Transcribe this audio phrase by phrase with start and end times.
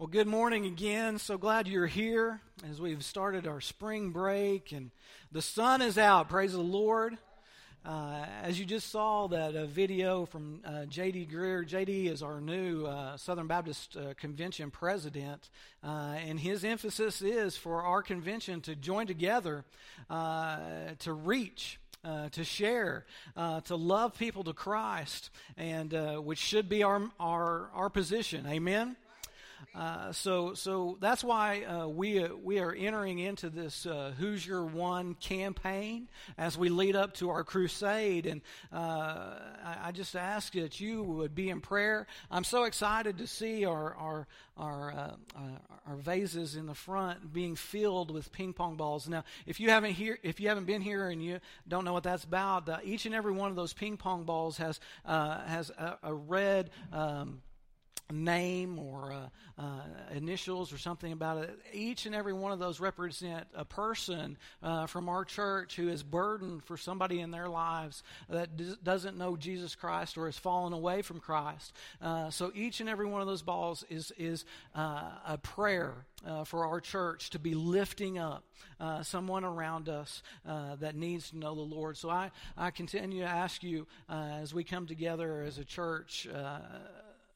[0.00, 1.18] Well, good morning again.
[1.18, 4.92] So glad you're here as we've started our spring break and
[5.30, 6.30] the sun is out.
[6.30, 7.18] Praise the Lord.
[7.84, 11.28] Uh, as you just saw that uh, video from uh, J.D.
[11.30, 12.08] Greear, J.D.
[12.08, 15.50] is our new uh, Southern Baptist uh, Convention president,
[15.84, 19.66] uh, and his emphasis is for our convention to join together
[20.08, 21.78] to reach.
[22.32, 23.04] to share,
[23.36, 25.28] to love people to Christ,
[25.58, 25.92] and
[26.24, 28.46] which should be our our our position.
[28.46, 28.96] Amen.
[29.72, 34.44] Uh, so, so that's why uh, we uh, we are entering into this uh, "Who's
[34.44, 38.40] Your One" campaign as we lead up to our crusade, and
[38.72, 38.76] uh,
[39.64, 42.08] I, I, just ask that you would be in prayer.
[42.32, 44.26] I'm so excited to see our our
[44.56, 45.16] our
[45.86, 49.08] our vases in the front being filled with ping pong balls.
[49.08, 52.02] Now, if you haven't here, if you haven't been here and you don't know what
[52.02, 56.12] that's about, each and every one of those ping pong balls has has a, a
[56.12, 56.70] red.
[56.92, 57.42] Um,
[58.10, 59.28] name or uh,
[59.58, 59.82] uh,
[60.12, 61.58] initials or something about it.
[61.72, 66.02] Each and every one of those represent a person uh, from our church who is
[66.02, 70.72] burdened for somebody in their lives that d- doesn't know Jesus Christ or has fallen
[70.72, 71.72] away from Christ.
[72.00, 75.94] Uh, so each and every one of those balls is is uh, a prayer
[76.26, 78.44] uh, for our church to be lifting up
[79.02, 81.96] someone around us that needs to know the Lord.
[81.96, 86.26] So I I continue to ask you as we come together as a church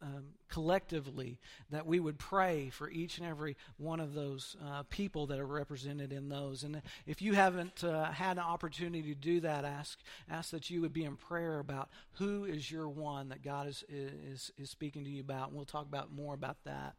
[0.04, 1.38] um, collectively
[1.70, 5.46] that we would pray for each and every one of those uh, people that are
[5.46, 6.62] represented in those.
[6.62, 9.98] And if you haven't uh, had an opportunity to do that, ask
[10.30, 13.82] ask that you would be in prayer about who is your one that God is
[13.88, 15.48] is is speaking to you about.
[15.48, 16.94] And we'll talk about more about that.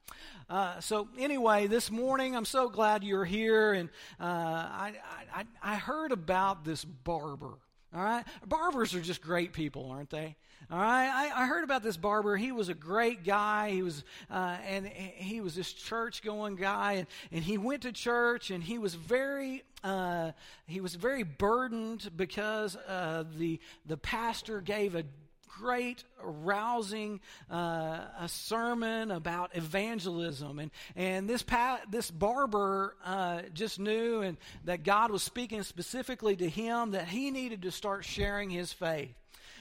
[0.49, 3.89] Uh, so anyway, this morning I'm so glad you're here, and
[4.19, 4.93] uh, I,
[5.33, 7.53] I I heard about this barber.
[7.95, 10.35] All right, barbers are just great people, aren't they?
[10.69, 12.35] All right, I, I, heard about this barber.
[12.35, 13.69] He was a great guy.
[13.69, 18.51] He was, uh, and he was this church-going guy, and, and he went to church,
[18.51, 20.31] and he was very, uh,
[20.65, 25.03] he was very burdened because uh, the the pastor gave a
[25.47, 27.19] great, rousing
[27.49, 34.37] uh, a sermon about evangelism, and and this pa- this barber uh, just knew and
[34.65, 39.15] that God was speaking specifically to him that he needed to start sharing his faith.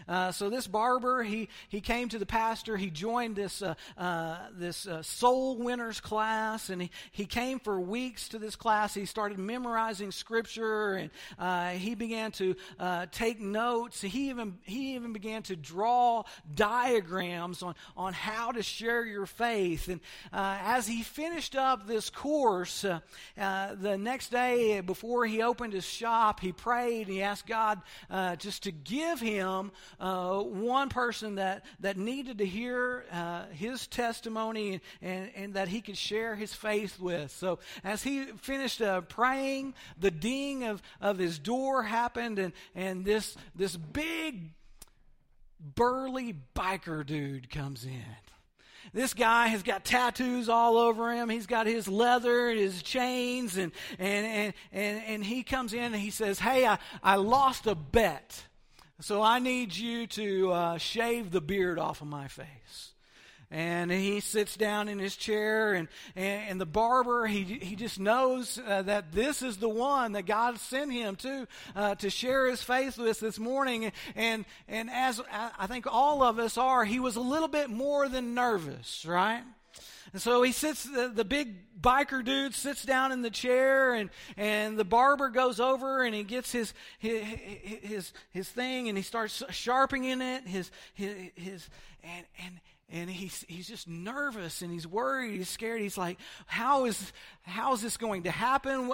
[0.09, 2.77] Uh, so this barber, he, he came to the pastor.
[2.77, 7.81] He joined this, uh, uh, this uh, soul winners class, and he, he came for
[7.81, 8.95] weeks to this class.
[8.95, 12.57] He started memorizing scripture, and uh, he began to
[13.13, 14.01] take notes.
[14.01, 19.89] He even, he even began to draw diagrams on, on how to share your faith.
[19.89, 20.01] And
[20.33, 22.83] as he finished up this course,
[23.37, 27.07] the next day before he opened his shop, he prayed.
[27.07, 27.81] And he asked God
[28.39, 34.81] just to give him uh, one person that, that needed to hear uh, his testimony
[35.03, 37.31] and, and that he could share his faith with.
[37.31, 43.05] So as he finished uh, praying, the ding of, of his door happened, and, and
[43.05, 44.51] this, this big,
[45.75, 48.03] burly biker dude comes in
[48.93, 51.29] this guy has got tattoos all over him.
[51.29, 55.83] He's got his leather, and his chains, and and and and, and he comes in
[55.83, 58.45] and he says, "Hey, I, I lost a bet."
[59.01, 62.93] So I need you to uh, shave the beard off of my face.
[63.51, 68.01] And he sits down in his chair, and, and, and the barber, he, he just
[68.01, 71.47] knows uh, that this is the one that God sent him to,
[71.77, 73.93] uh, to share his faith with this morning.
[74.17, 78.09] And, and as I think all of us are, he was a little bit more
[78.09, 79.43] than nervous, right?
[80.13, 84.11] And so he sits, the, the big biker dude sits down in the chair, and,
[84.37, 89.03] and the barber goes over and he gets his, his, his, his thing and he
[89.03, 91.69] starts sharpening it, his, his, his
[92.03, 92.61] and, and,
[92.91, 95.81] and he's he's just nervous and he's worried he's scared.
[95.81, 97.13] He's like how is
[97.43, 98.91] how is this going to happen?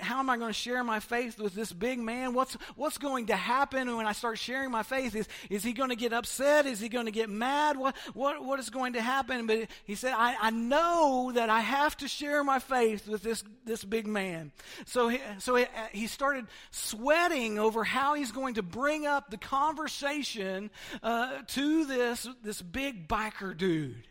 [0.00, 2.34] How am i going to share my faith with this big man?
[2.34, 5.14] What's what's going to happen when i start sharing my faith?
[5.14, 6.66] Is is he going to get upset?
[6.66, 7.76] Is he going to get mad?
[7.76, 9.46] What what what is going to happen?
[9.46, 13.42] But he said i, I know that i have to share my faith with this
[13.64, 14.52] this big man.
[14.86, 19.36] So he, so he, he started sweating over how he's going to bring up the
[19.36, 20.70] conversation
[21.02, 24.08] uh, to this this big biker dude.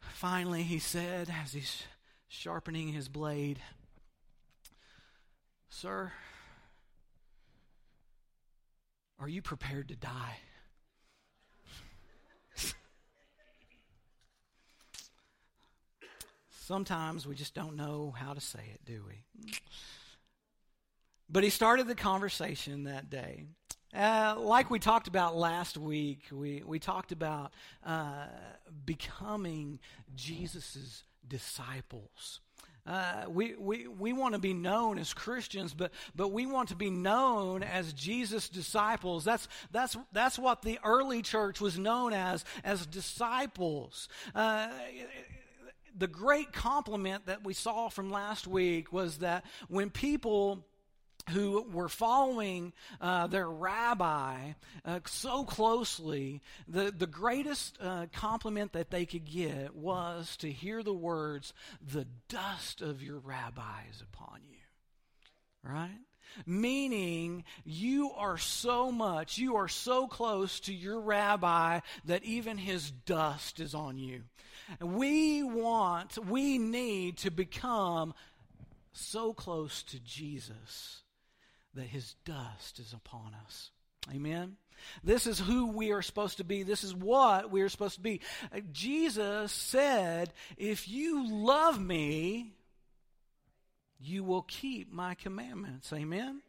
[0.00, 1.84] Finally, he said, as he's
[2.26, 3.60] sharpening his blade,
[5.68, 6.10] Sir,
[9.20, 10.38] are you prepared to die?
[16.50, 19.22] Sometimes we just don't know how to say it, do we?
[21.28, 23.44] But he started the conversation that day
[23.94, 27.52] Uh, like we talked about last week, we, we talked about
[27.84, 28.26] uh,
[28.84, 29.78] becoming
[30.14, 32.40] Jesus' disciples.
[32.86, 36.76] Uh, we we, we want to be known as Christians, but, but we want to
[36.76, 39.24] be known as Jesus' disciples.
[39.24, 44.08] That's, that's, that's what the early church was known as, as disciples.
[44.34, 44.68] Uh,
[45.98, 50.64] the great compliment that we saw from last week was that when people
[51.30, 54.52] who were following uh, their rabbi
[54.84, 60.82] uh, so closely, the, the greatest uh, compliment that they could get was to hear
[60.82, 61.52] the words,
[61.92, 64.56] The dust of your rabbi is upon you.
[65.68, 65.98] Right?
[66.44, 72.90] Meaning, you are so much, you are so close to your rabbi that even his
[72.90, 74.22] dust is on you.
[74.80, 78.14] We want, we need to become
[78.92, 81.02] so close to Jesus
[81.76, 83.70] that his dust is upon us.
[84.12, 84.56] Amen.
[85.02, 86.62] This is who we are supposed to be.
[86.62, 88.20] This is what we are supposed to be.
[88.52, 92.52] Uh, Jesus said, If you love me,
[93.98, 95.92] you will keep my commandments.
[95.92, 96.42] Amen.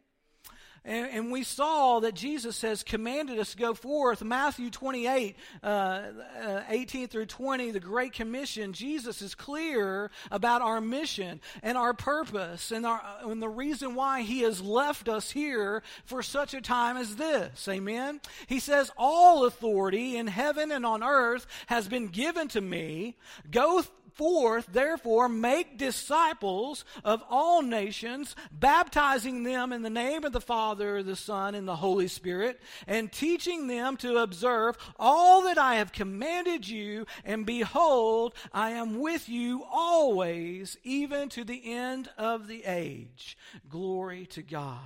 [0.88, 4.24] And, and, we saw that Jesus has commanded us to go forth.
[4.24, 10.80] Matthew 28, uh, uh, 18 through 20, the Great Commission, Jesus is clear about our
[10.80, 15.82] mission and our purpose and, our, and the reason why he has left us here
[16.06, 17.68] for such a time as this.
[17.68, 18.18] Amen?
[18.46, 23.18] He says, All authority in heaven and on earth has been given to me.
[23.50, 23.82] Go
[24.18, 31.02] forth, therefore, make disciples of all nations, baptizing them in the name of the Father,
[31.02, 35.92] the Son, and the Holy Spirit, and teaching them to observe all that I have
[35.92, 37.06] commanded you.
[37.24, 43.38] And behold, I am with you always, even to the end of the age.
[43.68, 44.80] Glory to God.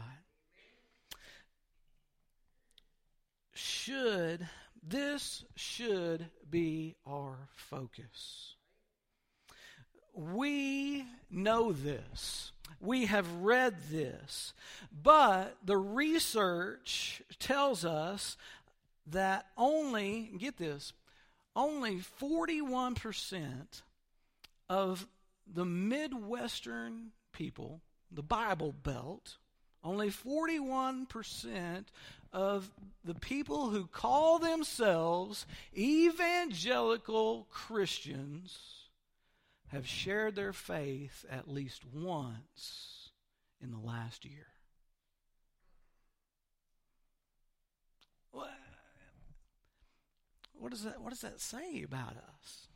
[3.54, 4.46] Should,
[4.82, 8.56] this should be our focus
[10.14, 12.52] we know this.
[12.80, 14.52] We have read this.
[15.02, 18.36] But the research tells us
[19.06, 20.92] that only, get this,
[21.54, 23.82] only 41%
[24.68, 25.06] of
[25.52, 27.80] the Midwestern people,
[28.10, 29.36] the Bible Belt,
[29.84, 31.84] only 41%
[32.32, 32.70] of
[33.04, 38.81] the people who call themselves evangelical Christians
[39.72, 43.10] have shared their faith at least once
[43.62, 44.46] in the last year.
[50.62, 52.68] What, does that, what does that say about us?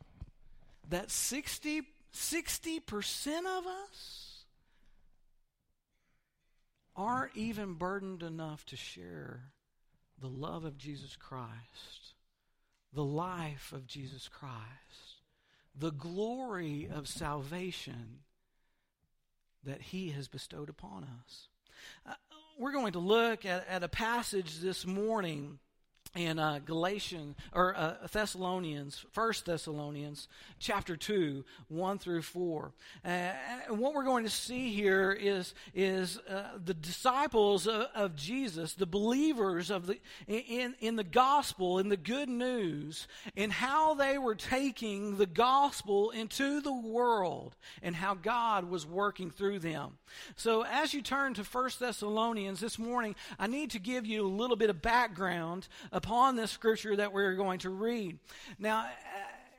[0.89, 1.83] That 60,
[2.13, 4.43] 60% of us
[6.97, 9.53] aren't even burdened enough to share
[10.19, 12.15] the love of Jesus Christ,
[12.91, 15.06] the life of Jesus Christ
[15.77, 18.19] the glory of salvation
[19.63, 21.47] that He has bestowed upon us.
[22.05, 22.13] Uh,
[22.59, 25.59] we're going to look at, at a passage this morning
[26.15, 30.27] in uh, Galatians or uh, Thessalonians, First Thessalonians,
[30.59, 32.71] chapter two, one through four.
[33.05, 38.15] Uh, and what we're going to see here is is uh, the disciples of, of,
[38.15, 43.93] Jesus, the believers of the in in the gospel, in the good news, and how
[43.93, 49.97] they were taking the gospel into the world, and how God was working through them.
[50.35, 54.27] So, as you turn to First Thessalonians this morning, I need to give you a
[54.27, 58.19] little bit of background upon this scripture that we're going to read.
[58.59, 58.85] Now,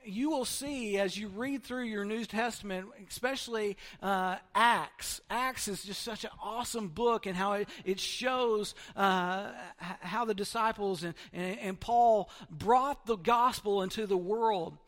[0.04, 5.20] you will see as you read through your New Testament, especially uh, Acts.
[5.28, 10.32] Acts is just such an awesome book and how it, it shows uh, how the
[10.32, 14.78] disciples and, and, and, Paul brought the gospel into the world.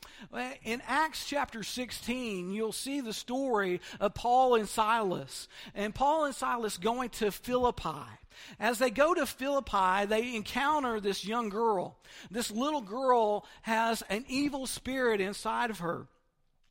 [0.65, 5.49] In Acts chapter 16, you'll see the story of Paul and Silas.
[5.75, 8.20] And Paul and Silas going to Philippi.
[8.59, 11.99] As they go to Philippi, they encounter this young girl.
[12.31, 16.07] This little girl has an evil spirit inside of her.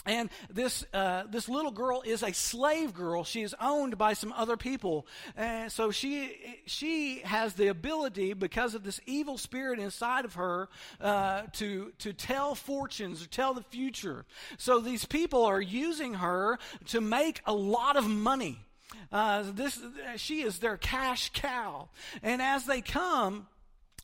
[0.06, 3.26] And this, uh, this little girl is a slave girl.
[3.26, 5.06] She is owned by some other people.
[5.36, 6.36] And so she,
[6.66, 10.70] she has the ability, because of this evil spirit inside of her,
[11.02, 14.26] uh, to, to tell fortunes or tell the future.
[14.58, 18.66] So these people are using her to make a lot of money.
[19.12, 19.80] Uh, this,
[20.18, 21.90] she is their cash cow.
[22.22, 23.48] And as they come,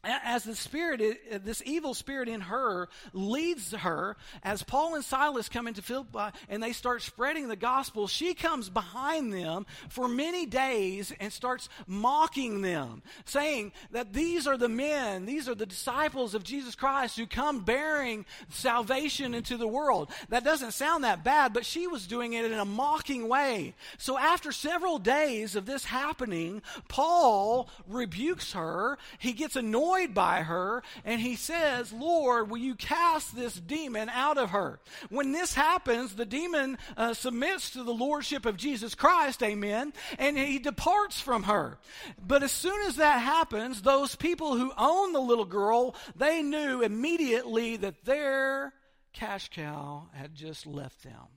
[0.06, 5.68] as the spirit, this evil spirit in her leads her, as Paul and Silas come
[5.68, 11.14] into Philippi and they start spreading the gospel, she comes behind them for many days
[11.20, 16.44] and starts mocking them, saying that these are the men, these are the disciples of
[16.44, 20.12] Jesus Christ who come bearing salvation into the world.
[20.30, 23.74] That doesn't sound that bad, but she was doing it in a mocking way.
[23.98, 28.98] So after several days of this happening, Paul rebukes her.
[29.18, 34.10] He gets annoyed annoyed by her, and he says, Lord, will you cast this demon
[34.10, 34.80] out of her?
[35.10, 40.38] When this happens, the demon uh, submits to the lordship of Jesus Christ, amen, and
[40.38, 41.78] he departs from her.
[42.26, 46.82] But as soon as that happens, those people who own the little girl, they knew
[46.82, 48.74] immediately that their
[49.14, 51.35] cash cow had just left them.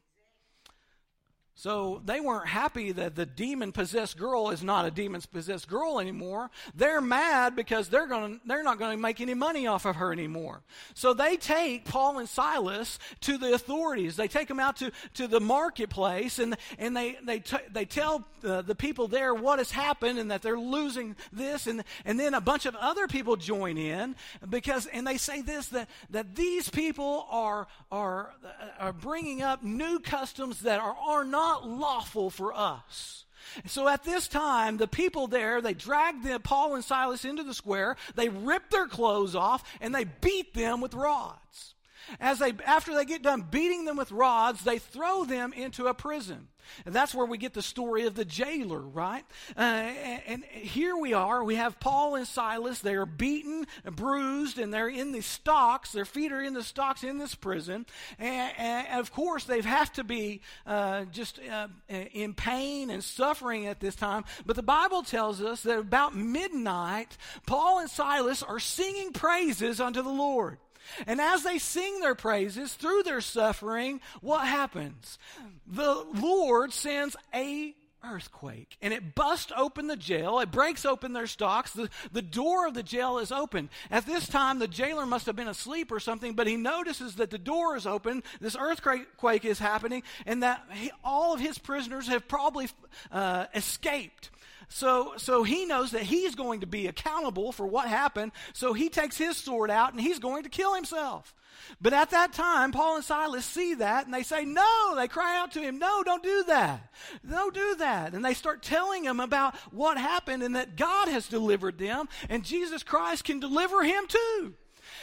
[1.58, 5.98] So they weren't happy that the demon possessed girl is not a demon possessed girl
[5.98, 6.52] anymore.
[6.76, 10.12] They're mad because they're going they're not going to make any money off of her
[10.12, 10.62] anymore.
[10.94, 14.14] So they take Paul and Silas to the authorities.
[14.14, 18.24] They take them out to, to the marketplace and and they they t- they tell
[18.44, 22.34] uh, the people there what has happened and that they're losing this and and then
[22.34, 24.14] a bunch of other people join in
[24.48, 28.32] because and they say this that that these people are are
[28.78, 33.24] are bringing up new customs that are are not not lawful for us.
[33.66, 37.54] So at this time, the people there, they dragged the, Paul and Silas into the
[37.54, 41.74] square, they ripped their clothes off, and they beat them with rods.
[42.20, 45.94] As they, after they get done beating them with rods, they throw them into a
[45.94, 46.48] prison.
[46.84, 49.24] And that's where we get the story of the jailer, right?
[49.56, 51.42] Uh, and, and, here we are.
[51.42, 52.80] We have Paul and Silas.
[52.80, 55.92] They are beaten, bruised, and they're in the stocks.
[55.92, 57.86] Their feet are in the stocks in this prison.
[58.18, 63.66] And, and of course, they have to be uh, just uh, in pain and suffering
[63.66, 64.24] at this time.
[64.44, 70.02] But the Bible tells us that about midnight, Paul and Silas are singing praises unto
[70.02, 70.58] the Lord.
[71.06, 75.18] And as they sing their praises through their suffering, what happens?
[75.66, 80.38] The Lord sends a earthquake and it busts open the jail.
[80.38, 81.72] It breaks open their stocks.
[81.72, 83.70] The, the door of the jail is open.
[83.90, 87.30] At this time the jailer must have been asleep or something but he notices that
[87.30, 88.22] the door is open.
[88.40, 92.68] This earthquake is happening and that he, all of his prisoners have probably
[93.10, 94.30] uh, escaped
[94.68, 98.32] so, so he knows that he's going to be accountable for what happened.
[98.52, 101.34] So he takes his sword out and he's going to kill himself.
[101.80, 105.38] But at that time, Paul and Silas see that and they say, No, they cry
[105.38, 106.92] out to him, No, don't do that.
[107.28, 108.14] Don't do that.
[108.14, 112.44] And they start telling him about what happened and that God has delivered them and
[112.44, 114.54] Jesus Christ can deliver him too.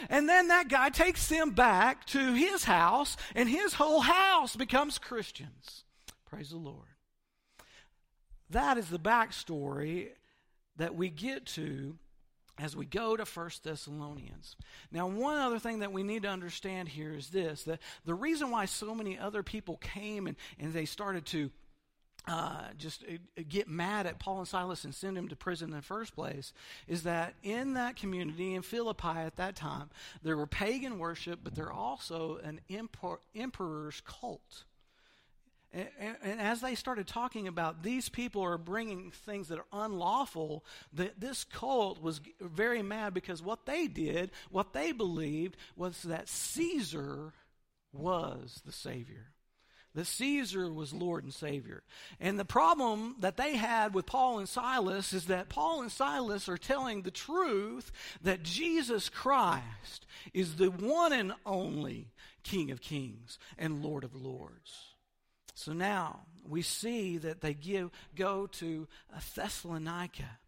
[0.09, 4.97] And then that guy takes them back to his house and his whole house becomes
[4.97, 5.83] Christians.
[6.25, 6.94] Praise the Lord.
[8.49, 10.09] That is the backstory
[10.77, 11.97] that we get to
[12.57, 14.55] as we go to First Thessalonians.
[14.91, 18.49] Now, one other thing that we need to understand here is this that the reason
[18.49, 21.51] why so many other people came and, and they started to
[22.27, 25.75] uh, just uh, get mad at Paul and Silas and send them to prison in
[25.75, 26.53] the first place
[26.87, 29.89] is that in that community in Philippi at that time,
[30.23, 32.61] there were pagan worship, but there also an
[33.35, 34.63] emperor's cult.
[35.75, 40.63] And, and, as they started talking about these people are bringing things that are unlawful,
[40.93, 46.29] that this cult was very mad because what they did, what they believed, was that
[46.29, 47.33] Caesar
[47.91, 49.33] was the Savior.
[49.95, 51.83] That Caesar was Lord and Savior.
[52.21, 56.47] And the problem that they had with Paul and Silas is that Paul and Silas
[56.47, 57.91] are telling the truth
[58.21, 62.13] that Jesus Christ is the one and only
[62.43, 64.94] King of Kings and Lord of Lords.
[65.55, 70.39] So now we see that they give, go to uh, Thessalonica.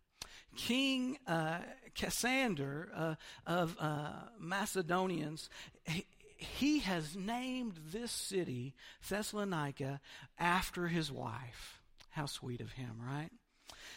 [0.55, 1.59] King uh,
[1.95, 5.49] Cassander uh, of uh, Macedonians,
[5.85, 8.75] he, he has named this city,
[9.07, 10.01] Thessalonica,
[10.37, 11.81] after his wife.
[12.09, 13.29] How sweet of him, right?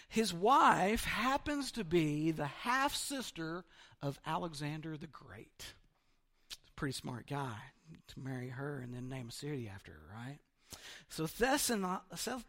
[0.09, 3.65] His wife happens to be the half sister
[4.03, 5.75] of Alexander the Great.
[6.77, 7.57] Pretty smart guy
[8.09, 10.39] to marry her and then name a city after her, right?
[11.09, 11.27] So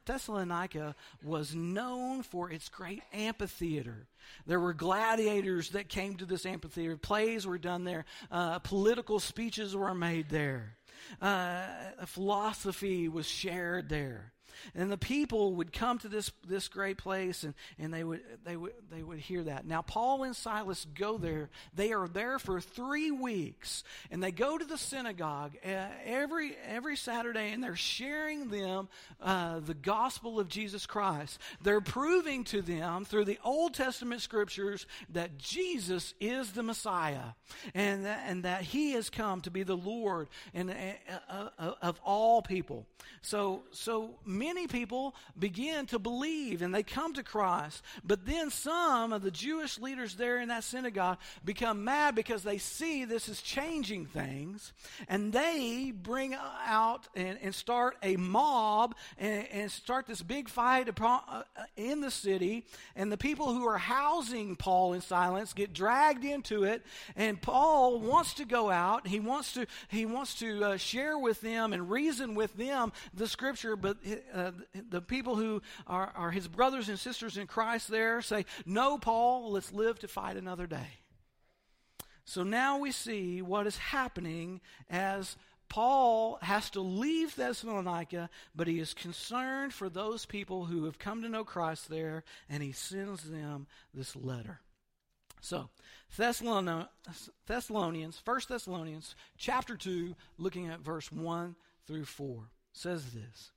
[0.05, 4.07] Thessalonica was known for its great amphitheater.
[4.45, 6.95] There were gladiators that came to this amphitheater.
[6.97, 8.05] Plays were done there.
[8.29, 10.77] Uh, political speeches were made there.
[11.19, 11.65] Uh,
[12.05, 14.33] philosophy was shared there.
[14.75, 18.55] And the people would come to this, this great place and, and they, would, they,
[18.55, 19.65] would, they would hear that.
[19.65, 21.49] Now, Paul and Silas go there.
[21.75, 23.83] They are there for three weeks.
[24.09, 28.89] And they go to the synagogue uh, every, every Saturday and they're sharing them
[29.21, 31.39] uh, the gospel of Jesus Christ.
[31.61, 37.33] They're proving to them through the Old Testament scriptures that Jesus is the Messiah
[37.73, 41.99] and that, and that he has come to be the Lord and, uh, uh of
[42.03, 42.85] all people.
[43.21, 47.83] So, so many people begin to believe and they come to Christ.
[48.03, 52.57] But then some of the Jewish leaders there in that synagogue become mad because they
[52.57, 54.73] see this is changing things.
[55.07, 60.89] And they bring out and, and start a mob and, and, start this big fight
[60.99, 61.43] uh,
[61.77, 62.65] in the city.
[62.95, 66.83] And the people who are housing Paul and Silas get dragged into it.
[67.15, 69.05] And Paul wants to go out.
[69.05, 73.27] He wants to, he wants to uh, share with them and reason with them the
[73.27, 73.97] scripture, but
[74.33, 74.51] uh,
[74.89, 79.51] the people who are, are his brothers and sisters in Christ there say, No, Paul,
[79.51, 80.99] let's live to fight another day.
[82.25, 85.35] So now we see what is happening as
[85.71, 91.21] Paul has to leave Thessalonica, but he is concerned for those people who have come
[91.21, 94.59] to know Christ there, and he sends them this letter.
[95.39, 95.69] So,
[96.17, 101.55] Thessalonians, 1 Thessalonians, chapter 2, looking at verse 1
[101.87, 103.51] through 4, says this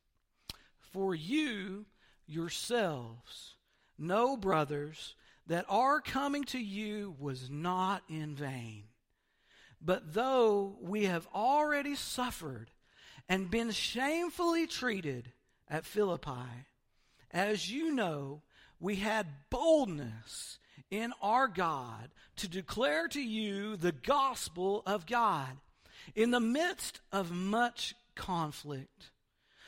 [0.94, 1.86] For you
[2.24, 3.56] yourselves
[3.98, 5.16] know, brothers,
[5.48, 8.84] that our coming to you was not in vain.
[9.82, 12.70] But though we have already suffered
[13.28, 15.32] and been shamefully treated
[15.68, 16.68] at Philippi,
[17.32, 18.42] as you know,
[18.78, 20.60] we had boldness
[20.92, 25.56] in our God to declare to you the gospel of God
[26.14, 29.10] in the midst of much conflict.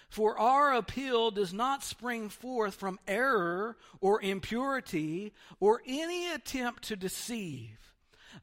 [0.09, 6.97] For our appeal does not spring forth from error or impurity or any attempt to
[6.97, 7.93] deceive,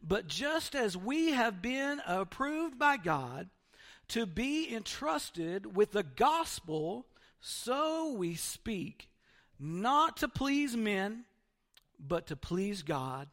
[0.02, 3.50] but just as we have been approved by God
[4.10, 7.08] to be entrusted with the gospel,
[7.40, 9.10] so we speak,
[9.60, 11.26] not to please men,
[12.00, 13.30] but to please God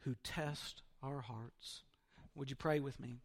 [0.00, 1.82] who tests our hearts.
[2.34, 3.18] Would you pray with me?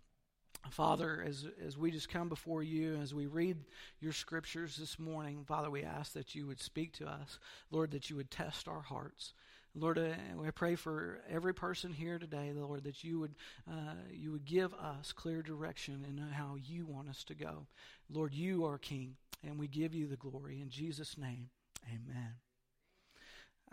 [0.70, 3.58] Father, as, as we just come before you, as we read
[4.00, 7.38] your scriptures this morning, Father, we ask that you would speak to us.
[7.70, 9.34] Lord, that you would test our hearts.
[9.76, 13.34] Lord, uh, we pray for every person here today, Lord, that you would
[13.68, 17.66] uh, you would give us clear direction in how you want us to go.
[18.10, 21.50] Lord, you are King, and we give you the glory in Jesus' name.
[21.88, 22.36] Amen.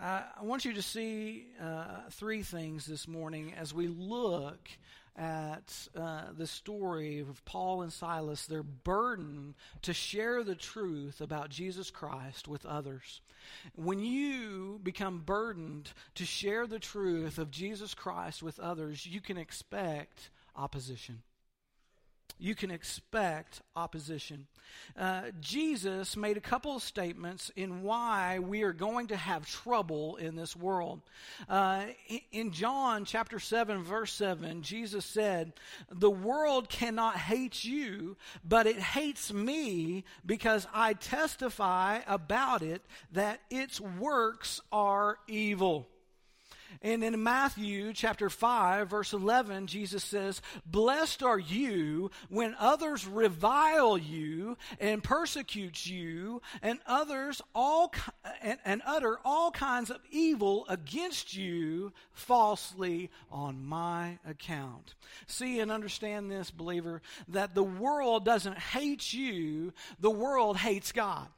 [0.03, 4.71] I want you to see uh, three things this morning as we look
[5.15, 11.51] at uh, the story of Paul and Silas, their burden to share the truth about
[11.51, 13.21] Jesus Christ with others.
[13.75, 19.37] When you become burdened to share the truth of Jesus Christ with others, you can
[19.37, 21.23] expect opposition
[22.38, 24.47] you can expect opposition.
[24.97, 30.16] Uh, Jesus made a couple of statements in why we are going to have trouble
[30.16, 31.01] in this world.
[31.49, 31.85] Uh,
[32.33, 35.53] in John chapter 7, verse 7, Jesus said,
[35.90, 43.40] The world cannot hate you, but it hates me because I testify about it that
[43.51, 45.88] its works are evil.
[46.83, 53.99] And in Matthew chapter 5, verse 11, Jesus says, Blessed are you when others revile
[53.99, 57.93] you and persecute you, and others all
[58.43, 64.95] and, and utter all kinds of evil against you falsely on my account.
[65.27, 71.29] See and understand this, believer, that the world doesn't hate you, the world hates God.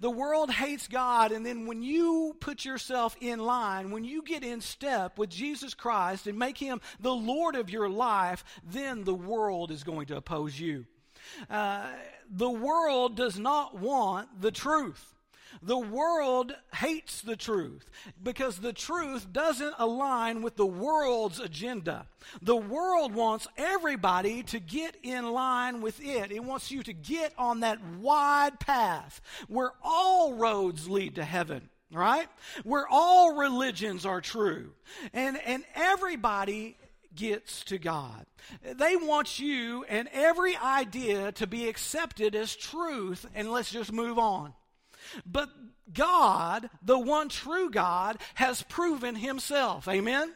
[0.00, 4.44] The world hates God, and then when you put yourself in line, when you get
[4.44, 9.14] in step with Jesus Christ and make him the Lord of your life, then the
[9.14, 10.86] world is going to oppose you.
[11.48, 11.86] Uh,
[12.30, 15.14] the world does not want the truth.
[15.62, 17.90] The world hates the truth
[18.22, 22.06] because the truth doesn't align with the world's agenda.
[22.42, 26.32] The world wants everybody to get in line with it.
[26.32, 31.68] It wants you to get on that wide path where all roads lead to heaven
[31.92, 32.28] right?
[32.62, 34.70] Where all religions are true.
[35.12, 36.76] And, and everybody
[37.14, 38.26] gets to God.
[38.62, 44.18] They want you and every idea to be accepted as truth, and let's just move
[44.18, 44.54] on.
[45.26, 45.50] But
[45.92, 49.88] God, the one true God, has proven himself.
[49.88, 50.34] Amen?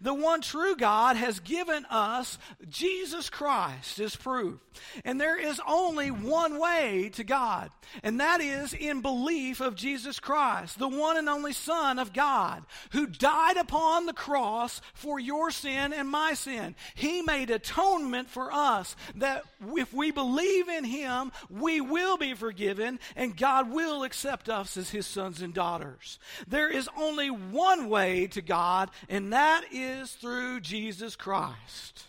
[0.00, 4.58] The one true God has given us Jesus Christ as proof.
[5.04, 7.70] And there is only one way to God,
[8.02, 12.64] and that is in belief of Jesus Christ, the one and only Son of God,
[12.90, 16.74] who died upon the cross for your sin and my sin.
[16.94, 19.44] He made atonement for us that
[19.76, 24.90] if we believe in Him, we will be forgiven, and God will accept us as
[24.90, 26.18] His sons and daughters.
[26.46, 32.04] There is only one way to God, and that is through Jesus Christ.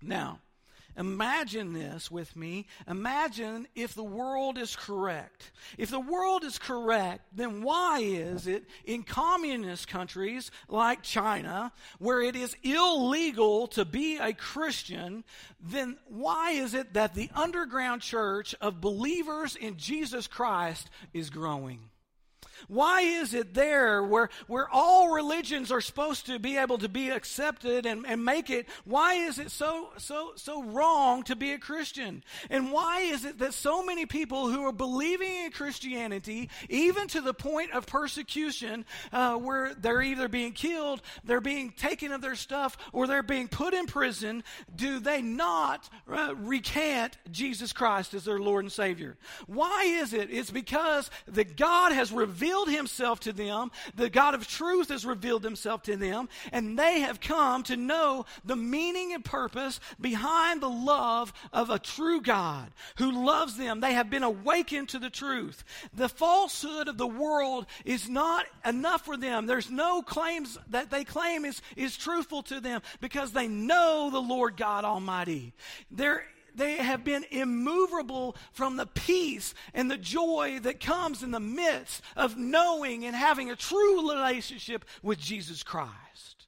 [0.00, 0.40] Now,
[0.96, 2.66] imagine this with me.
[2.88, 5.52] Imagine if the world is correct.
[5.78, 12.20] If the world is correct, then why is it in communist countries like China, where
[12.20, 15.24] it is illegal to be a Christian,
[15.60, 21.90] then why is it that the underground church of believers in Jesus Christ is growing?
[22.68, 27.10] Why is it there where, where all religions are supposed to be able to be
[27.10, 28.68] accepted and, and make it?
[28.84, 32.22] Why is it so, so, so wrong to be a Christian?
[32.50, 37.20] And why is it that so many people who are believing in Christianity, even to
[37.20, 42.34] the point of persecution, uh, where they're either being killed, they're being taken of their
[42.34, 44.44] stuff, or they're being put in prison,
[44.74, 49.16] do they not uh, recant Jesus Christ as their Lord and Savior?
[49.46, 50.28] Why is it?
[50.30, 53.70] It's because that God has revealed revealed himself to them.
[53.96, 56.28] The God of truth has revealed himself to them.
[56.52, 61.78] And they have come to know the meaning and purpose behind the love of a
[61.78, 63.80] true God who loves them.
[63.80, 65.64] They have been awakened to the truth.
[65.94, 69.46] The falsehood of the world is not enough for them.
[69.46, 74.20] There's no claims that they claim is, is truthful to them because they know the
[74.20, 75.52] Lord God Almighty.
[75.90, 81.40] There they have been immovable from the peace and the joy that comes in the
[81.40, 86.46] midst of knowing and having a true relationship with Jesus Christ.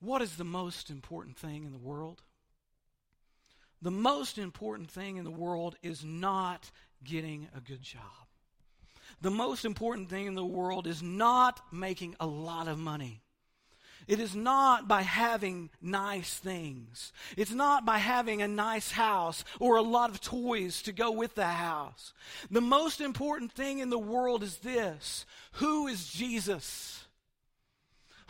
[0.00, 2.22] What is the most important thing in the world?
[3.82, 6.70] The most important thing in the world is not
[7.04, 8.02] getting a good job.
[9.20, 13.22] The most important thing in the world is not making a lot of money.
[14.08, 17.12] It is not by having nice things.
[17.36, 21.34] It's not by having a nice house or a lot of toys to go with
[21.34, 22.12] the house.
[22.50, 27.04] The most important thing in the world is this Who is Jesus?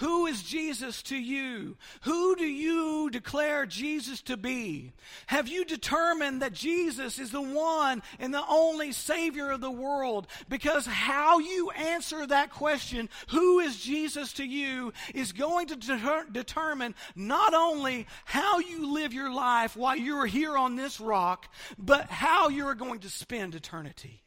[0.00, 1.76] Who is Jesus to you?
[2.02, 4.92] Who do you declare Jesus to be?
[5.26, 10.26] Have you determined that Jesus is the one and the only Savior of the world?
[10.48, 16.24] Because how you answer that question, who is Jesus to you, is going to de-
[16.32, 22.08] determine not only how you live your life while you're here on this rock, but
[22.08, 24.22] how you're going to spend eternity.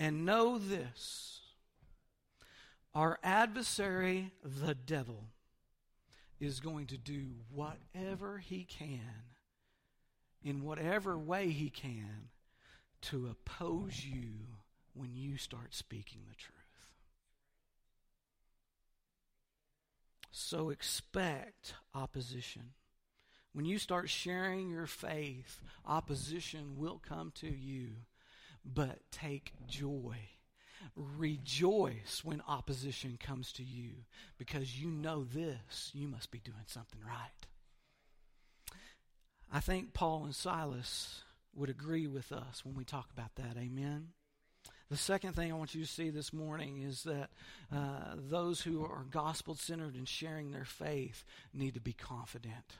[0.00, 1.42] And know this
[2.94, 5.26] our adversary, the devil,
[6.40, 9.26] is going to do whatever he can,
[10.42, 12.30] in whatever way he can,
[13.02, 14.32] to oppose you
[14.94, 16.56] when you start speaking the truth.
[20.32, 22.70] So expect opposition.
[23.52, 27.90] When you start sharing your faith, opposition will come to you
[28.64, 30.16] but take joy.
[30.96, 33.90] Rejoice when opposition comes to you
[34.38, 37.46] because you know this, you must be doing something right.
[39.52, 41.22] I think Paul and Silas
[41.54, 43.56] would agree with us when we talk about that.
[43.58, 44.08] Amen.
[44.88, 47.30] The second thing I want you to see this morning is that
[47.72, 52.78] uh, those who are gospel centered and sharing their faith need to be confident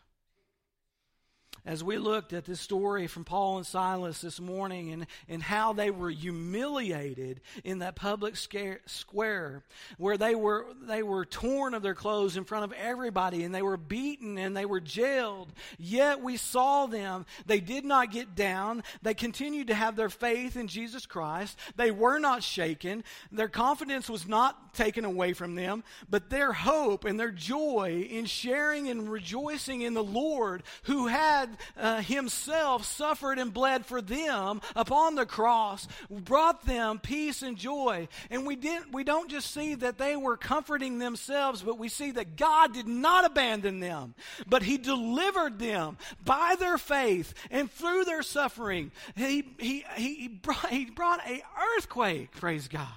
[1.64, 5.72] as we looked at this story from Paul and Silas this morning and, and how
[5.72, 9.62] they were humiliated in that public scare, square
[9.98, 13.62] where they were, they were torn of their clothes in front of everybody and they
[13.62, 15.52] were beaten and they were jailed.
[15.78, 17.26] Yet we saw them.
[17.46, 18.82] They did not get down.
[19.02, 21.58] They continued to have their faith in Jesus Christ.
[21.76, 23.04] They were not shaken.
[23.30, 28.24] Their confidence was not taken away from them, but their hope and their joy in
[28.24, 34.60] sharing and rejoicing in the Lord who had uh, himself suffered and bled for them
[34.76, 38.08] upon the cross, brought them peace and joy.
[38.30, 42.10] And we didn't we don't just see that they were comforting themselves, but we see
[42.12, 44.14] that God did not abandon them,
[44.46, 48.90] but he delivered them by their faith and through their suffering.
[49.16, 51.42] He he he brought, he brought a
[51.76, 52.88] earthquake, praise God.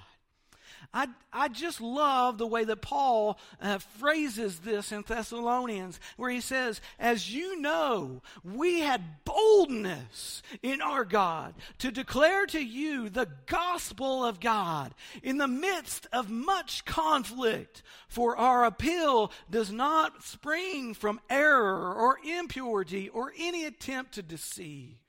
[0.94, 6.40] I, I just love the way that Paul uh, phrases this in Thessalonians, where he
[6.40, 13.28] says, As you know, we had boldness in our God to declare to you the
[13.46, 20.94] gospel of God in the midst of much conflict, for our appeal does not spring
[20.94, 25.03] from error or impurity or any attempt to deceive.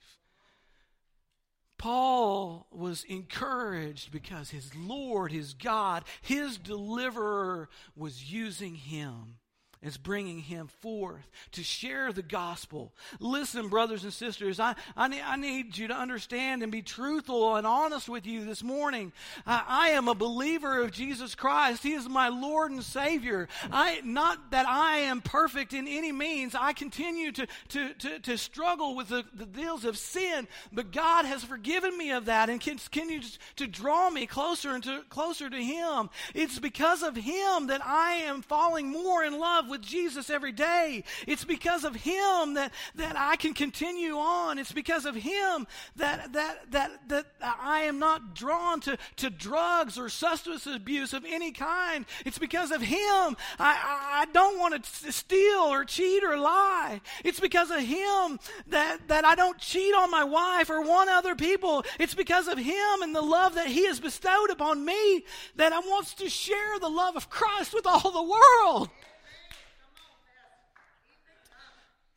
[1.77, 9.37] Paul was encouraged because his Lord, his God, his deliverer was using him
[9.85, 12.91] is bringing him forth to share the gospel.
[13.19, 17.55] Listen, brothers and sisters, I, I, need, I need you to understand and be truthful
[17.55, 19.13] and honest with you this morning.
[19.45, 21.83] I, I am a believer of Jesus Christ.
[21.83, 23.47] He is my Lord and Savior.
[23.71, 26.55] I, not that I am perfect in any means.
[26.55, 31.25] I continue to, to, to, to struggle with the, the deals of sin, but God
[31.25, 35.63] has forgiven me of that and continues to draw me closer and to, closer to
[35.63, 36.09] Him.
[36.33, 40.53] It's because of Him that I am falling more in love with with Jesus every
[40.53, 41.03] day.
[41.27, 44.57] It's because of him that, that I can continue on.
[44.57, 49.97] It's because of him that, that, that, that I am not drawn to, to drugs
[49.97, 52.05] or substance abuse of any kind.
[52.25, 57.01] It's because of him I, I don't want to steal or cheat or lie.
[57.25, 61.35] It's because of him that, that I don't cheat on my wife or want other
[61.35, 61.83] people.
[61.99, 65.25] It's because of him and the love that he has bestowed upon me
[65.57, 68.89] that I wants to share the love of Christ with all the world.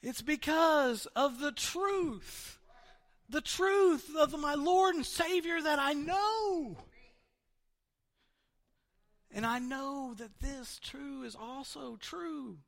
[0.03, 2.59] It's because of the truth.
[3.29, 6.77] The truth of my Lord and Savior that I know.
[9.31, 12.59] And I know that this true is also true.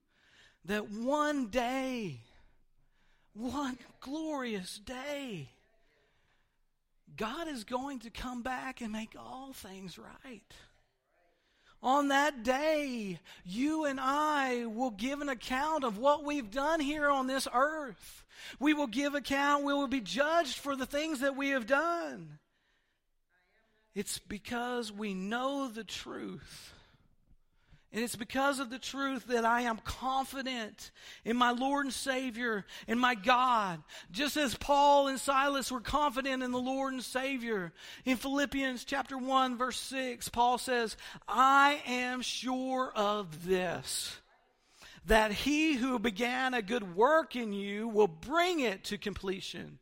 [0.67, 2.21] That one day,
[3.33, 5.49] one glorious day,
[7.17, 10.43] God is going to come back and make all things right.
[11.83, 17.09] On that day, you and I will give an account of what we've done here
[17.09, 18.25] on this earth.
[18.59, 22.39] We will give account, we will be judged for the things that we have done.
[23.95, 26.75] It's because we know the truth.
[27.93, 30.93] And it's because of the truth that I am confident
[31.25, 33.83] in my Lord and Savior and my God.
[34.13, 37.73] Just as Paul and Silas were confident in the Lord and Savior.
[38.05, 44.17] In Philippians chapter 1 verse 6, Paul says, I am sure of this,
[45.07, 49.81] that he who began a good work in you will bring it to completion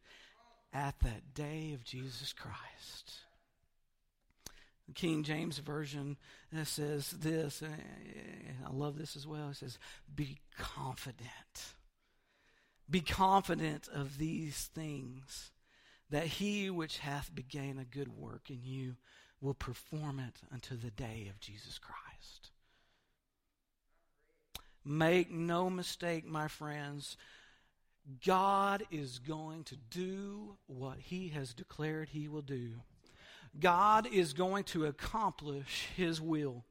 [0.72, 3.12] at that day of Jesus Christ.
[4.86, 6.16] The King James Version
[6.56, 7.74] uh, says this, and
[8.66, 9.50] I love this as well.
[9.50, 9.78] It says,
[10.14, 11.74] Be confident.
[12.88, 15.50] Be confident of these things,
[16.11, 18.96] that he which hath begun a good work in you
[19.40, 22.50] will perform it unto the day of Jesus Christ.
[24.84, 27.16] Make no mistake, my friends.
[28.24, 32.70] God is going to do what he has declared he will do.
[33.60, 36.64] God is going to accomplish His will.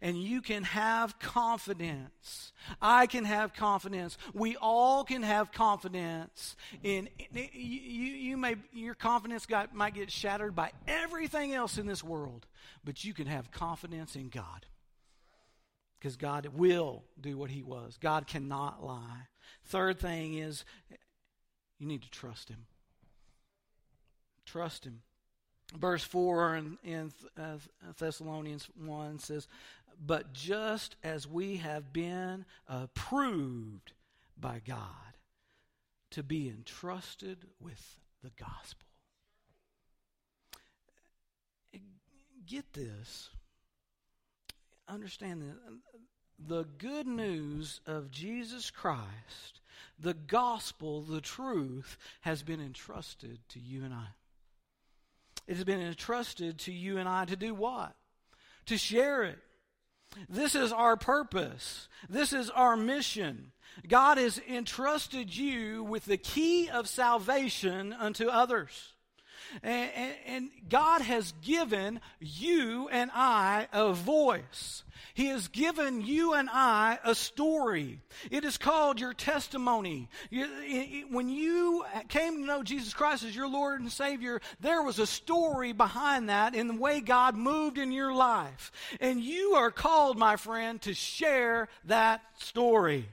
[0.00, 2.52] And you can have confidence.
[2.80, 4.16] I can have confidence.
[4.32, 10.54] We all can have confidence in you, you may your confidence got, might get shattered
[10.54, 12.46] by everything else in this world,
[12.84, 14.66] but you can have confidence in God.
[15.98, 17.96] Because God will do what he was.
[18.00, 19.28] God cannot lie.
[19.66, 20.64] Third thing is
[21.78, 22.66] you need to trust him.
[24.44, 25.02] Trust him
[25.78, 27.56] verse 4 in, in uh,
[27.98, 29.48] Thessalonians 1 says,
[30.04, 33.92] But just as we have been approved
[34.38, 35.16] by God
[36.10, 38.86] to be entrusted with the gospel.
[42.46, 43.30] Get this.
[44.88, 45.56] Understand that
[46.38, 49.60] the good news of Jesus Christ,
[49.98, 54.08] the gospel, the truth, has been entrusted to you and I.
[55.46, 57.94] It has been entrusted to you and I to do what?
[58.66, 59.38] To share it.
[60.28, 61.88] This is our purpose.
[62.08, 63.52] This is our mission.
[63.88, 68.92] God has entrusted you with the key of salvation unto others.
[69.62, 74.84] And, and, and, God has given you and I a voice.
[75.14, 78.00] He has given you and I a story.
[78.30, 80.08] It is called your testimony.
[80.30, 84.82] You, it, when you came to know Jesus Christ as your Lord and Savior, there
[84.82, 88.72] was a story behind that in the way God moved in your life.
[89.00, 93.06] And you are called, my friend, to share that story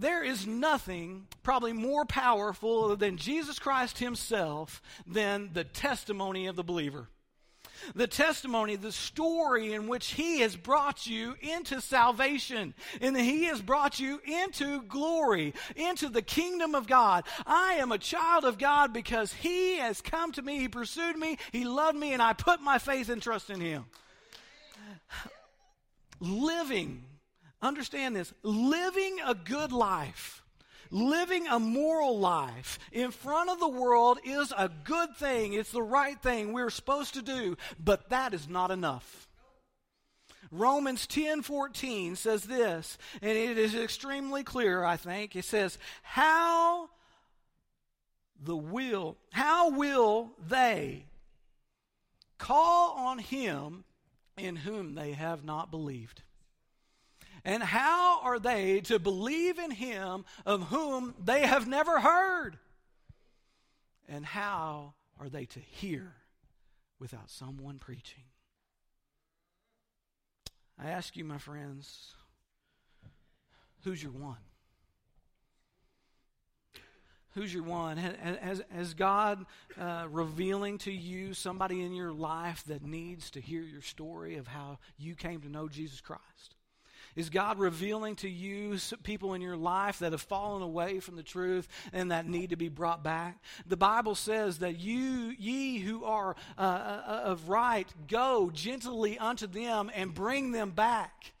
[0.00, 6.64] there is nothing probably more powerful than Jesus Christ Himself than the testimony of the
[6.64, 7.08] believer.
[7.94, 13.60] the testimony, the story in which He has brought you into salvation and He has
[13.60, 17.24] brought you into glory, into the kingdom of God.
[17.46, 21.38] I am a child of God because He has come to me, He pursued me,
[21.52, 23.86] He loved me, and I put my faith and trust in Him.
[26.20, 27.04] Living,
[27.62, 30.40] understand this, living a good life
[30.90, 35.52] living a moral life in front of the world is a good thing.
[35.52, 39.28] It's the right thing we're supposed to do, but that is not enough.
[40.50, 45.36] Romans 10:14 says this, and it is extremely clear, I think.
[45.36, 46.90] It says, "How
[48.36, 51.06] the will, how will they
[52.38, 53.84] call on him
[54.36, 56.22] in whom they have not believed?"
[57.44, 62.58] And how are they to believe in him of whom they have never heard?
[64.08, 66.12] And how are they to hear
[66.98, 68.24] without someone preaching?
[70.78, 72.14] I ask you, my friends,
[73.84, 74.38] who's your one?
[77.34, 77.96] Who's your one?
[77.96, 79.46] Has, has God
[79.78, 84.48] uh, revealing to you somebody in your life that needs to hear your story of
[84.48, 86.56] how you came to know Jesus Christ?
[87.16, 91.22] Is God revealing to you people in your life that have fallen away from the
[91.22, 93.42] truth and that need to be brought back?
[93.66, 99.18] The Bible says that you, ye who are uh, uh, uh of right, go gently
[99.18, 101.32] unto them and bring them back.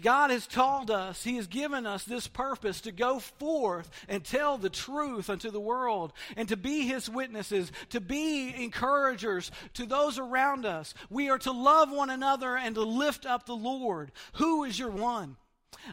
[0.00, 4.58] God has told us, He has given us this purpose to go forth and tell
[4.58, 10.18] the truth unto the world and to be His witnesses, to be encouragers to those
[10.18, 10.94] around us.
[11.10, 14.12] We are to love one another and to lift up the Lord.
[14.34, 15.36] Who is your one?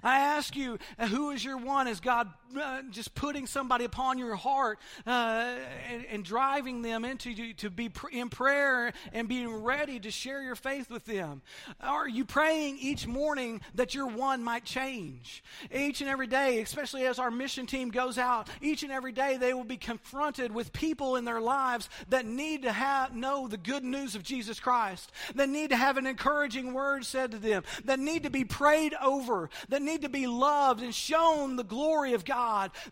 [0.04, 0.78] I ask you,
[1.10, 1.88] who is your one?
[1.88, 2.30] Is God
[2.60, 5.56] uh, just putting somebody upon your heart uh,
[5.90, 10.10] and, and, driving them into you to be pr- in prayer and being ready to
[10.10, 11.42] share your faith with them?
[11.82, 15.44] Are you praying each morning that your one might change?
[15.74, 19.38] Each and every day, especially as our mission team goes out, each and every day
[19.38, 23.58] they will be confronted with people in their lives that need to have, know the
[23.58, 27.64] good news of Jesus Christ, that need to have an encouraging word said to them,
[27.86, 32.14] that need to be prayed over, that need to be loved and shown the glory
[32.14, 32.35] of God,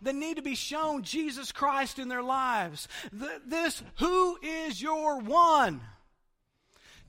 [0.02, 2.88] that need to be shown Jesus Christ in their lives.
[3.46, 5.82] This, who is your one?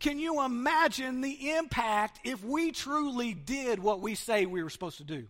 [0.00, 4.98] Can you imagine the impact if we truly did what we say we were supposed
[4.98, 5.26] to do?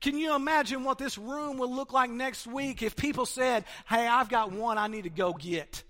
[0.00, 4.06] Can you imagine what this room will look like next week if people said, Hey,
[4.06, 5.84] I've got one I need to go get?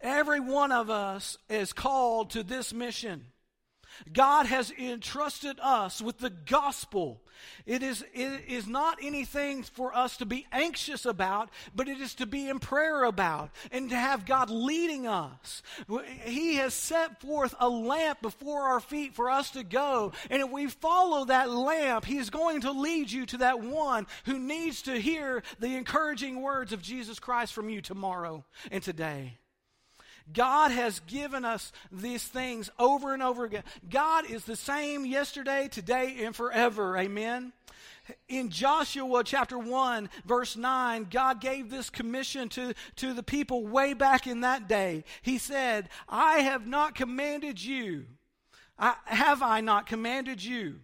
[0.00, 3.26] Every one of us is called to this mission.
[4.12, 7.20] God has entrusted us with the gospel.
[7.66, 12.14] It is, it is not anything for us to be anxious about, but it is
[12.16, 15.62] to be in prayer about and to have God leading us.
[16.24, 20.12] He has set forth a lamp before our feet for us to go.
[20.30, 24.06] And if we follow that lamp, He is going to lead you to that one
[24.24, 29.38] who needs to hear the encouraging words of Jesus Christ from you tomorrow and today.
[30.32, 33.64] God has given us these things over and over again.
[33.88, 36.96] God is the same yesterday, today, and forever.
[36.96, 37.52] Amen.
[38.28, 43.94] In Joshua chapter 1, verse 9, God gave this commission to, to the people way
[43.94, 45.04] back in that day.
[45.22, 48.06] He said, I have not commanded you,
[48.78, 50.80] I, have I not commanded you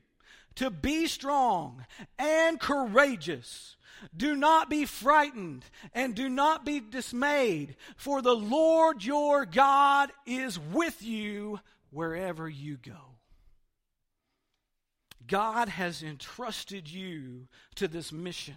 [0.56, 1.84] to be strong
[2.18, 3.76] and courageous?
[4.16, 10.58] Do not be frightened and do not be dismayed, for the Lord your God is
[10.58, 11.60] with you
[11.90, 13.16] wherever you go.
[15.26, 18.56] God has entrusted you to this mission,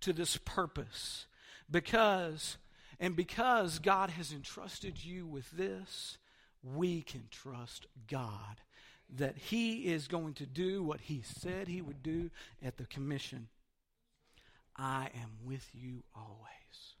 [0.00, 1.26] to this purpose,
[1.70, 2.58] because,
[2.98, 6.18] and because God has entrusted you with this,
[6.62, 8.60] we can trust God
[9.16, 12.30] that He is going to do what He said He would do
[12.62, 13.48] at the commission.
[14.80, 16.94] I am with you always.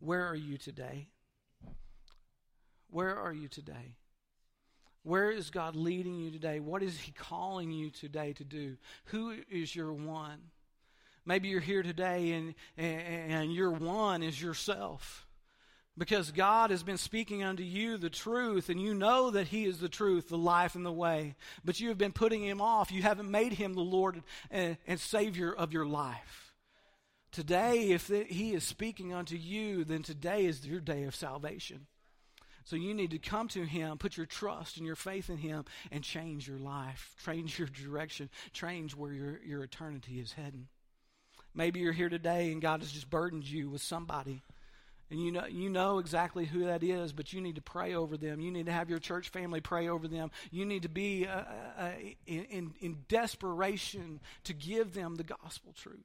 [0.00, 1.06] Where are you today?
[2.90, 3.94] Where are you today?
[5.04, 6.58] Where is God leading you today?
[6.58, 8.76] What is He calling you today to do?
[9.06, 10.38] Who is your one?
[11.24, 15.26] Maybe you're here today and, and, and your one is yourself.
[15.98, 19.78] Because God has been speaking unto you the truth, and you know that He is
[19.78, 21.34] the truth, the life, and the way.
[21.64, 22.90] But you have been putting Him off.
[22.90, 26.54] You haven't made Him the Lord and, and Savior of your life.
[27.30, 31.86] Today, if He is speaking unto you, then today is your day of salvation.
[32.64, 35.64] So you need to come to Him, put your trust and your faith in Him,
[35.90, 40.68] and change your life, change your direction, change where your, your eternity is heading.
[41.54, 44.42] Maybe you're here today and God has just burdened you with somebody
[45.12, 48.16] and you know you know exactly who that is but you need to pray over
[48.16, 48.40] them.
[48.40, 50.30] You need to have your church family pray over them.
[50.50, 51.42] You need to be uh,
[51.78, 51.90] uh,
[52.26, 56.00] in, in desperation to give them the gospel truth.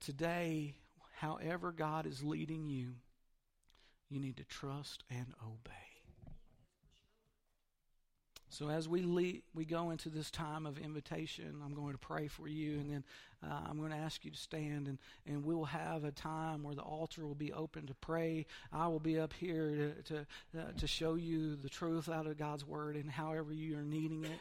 [0.00, 0.76] Today
[1.16, 2.94] however god is leading you
[4.08, 5.89] you need to trust and obey
[8.50, 12.26] so as we lead, we go into this time of invitation, I'm going to pray
[12.26, 13.04] for you, and then
[13.42, 16.64] uh, I'm going to ask you to stand, and, and we will have a time
[16.64, 18.46] where the altar will be open to pray.
[18.72, 20.26] I will be up here to to,
[20.58, 24.24] uh, to show you the truth out of God's word, and however you are needing
[24.24, 24.40] it,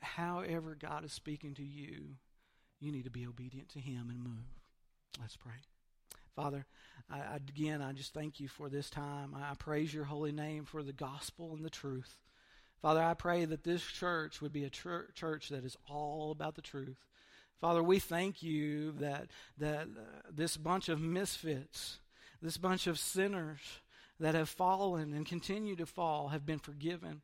[0.00, 2.16] however God is speaking to you,
[2.80, 4.44] you need to be obedient to Him and move.
[5.18, 5.52] Let's pray.
[6.36, 6.66] Father,
[7.10, 9.34] I, again, I just thank you for this time.
[9.34, 12.18] I praise your holy name for the gospel and the truth.
[12.82, 16.62] Father, I pray that this church would be a church that is all about the
[16.62, 17.06] truth.
[17.60, 19.28] Father, we thank you that,
[19.58, 22.00] that uh, this bunch of misfits,
[22.42, 23.60] this bunch of sinners
[24.18, 27.22] that have fallen and continue to fall have been forgiven.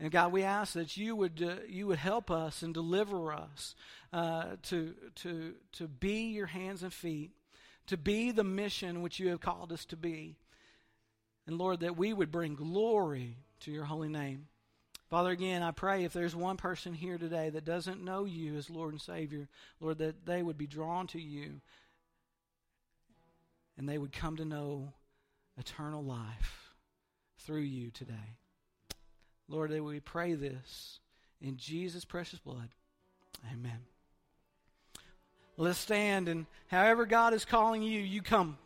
[0.00, 3.74] And God, we ask that you would uh, you would help us and deliver us
[4.12, 4.92] uh, to
[5.22, 7.30] to to be your hands and feet,
[7.86, 10.36] to be the mission which you have called us to be,
[11.46, 14.48] and Lord, that we would bring glory to your holy name.
[15.08, 18.68] Father, again, I pray if there's one person here today that doesn't know you as
[18.68, 19.48] Lord and Savior,
[19.80, 21.60] Lord, that they would be drawn to you
[23.78, 24.92] and they would come to know
[25.56, 26.72] eternal life
[27.38, 28.36] through you today.
[29.48, 30.98] Lord, that we pray this
[31.40, 32.70] in Jesus' precious blood.
[33.52, 33.78] Amen.
[35.56, 38.58] Let's stand and however God is calling you, you come.